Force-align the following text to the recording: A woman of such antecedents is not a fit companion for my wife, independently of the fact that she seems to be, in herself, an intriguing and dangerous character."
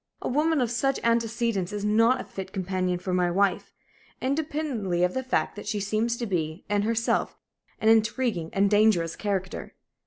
A 0.19 0.27
woman 0.27 0.61
of 0.61 0.71
such 0.71 0.99
antecedents 1.03 1.71
is 1.71 1.85
not 1.85 2.19
a 2.19 2.23
fit 2.23 2.51
companion 2.51 2.97
for 2.97 3.13
my 3.13 3.29
wife, 3.29 3.71
independently 4.19 5.03
of 5.03 5.13
the 5.13 5.21
fact 5.21 5.55
that 5.55 5.67
she 5.67 5.79
seems 5.79 6.17
to 6.17 6.25
be, 6.25 6.65
in 6.71 6.81
herself, 6.81 7.37
an 7.79 7.87
intriguing 7.87 8.49
and 8.51 8.67
dangerous 8.67 9.15
character." 9.15 9.75